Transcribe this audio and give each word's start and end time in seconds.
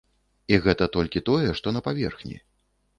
І 0.55 0.59
гэта 0.63 0.89
толькі 0.97 1.25
тое, 1.29 1.47
што 1.63 1.77
на 1.79 1.87
паверхні. 1.91 2.45